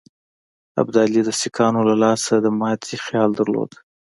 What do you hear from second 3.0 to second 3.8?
خیال درلود.